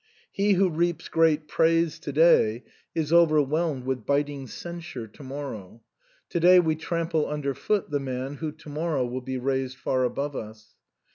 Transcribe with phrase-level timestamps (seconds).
[0.31, 2.63] He who reaps great praise to day
[2.95, 3.17] is SIGNOR FORMICA.
[3.51, 5.83] 151 overwhelmed with biting censure to morrow;
[6.29, 10.03] to day we trample under foot the man who to morrow will be raised far
[10.03, 10.73] above us.